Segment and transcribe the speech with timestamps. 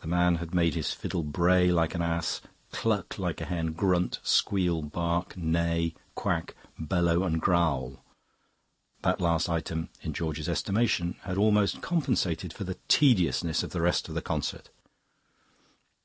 [0.00, 4.20] The man had made his fiddle bray like an ass, cluck like a hen, grunt,
[4.22, 8.00] squeal, bark, neigh, quack, bellow, and growl;
[9.02, 14.08] that last item, in George's estimation, had almost compensated for the tediousness of the rest
[14.08, 14.70] of the concert.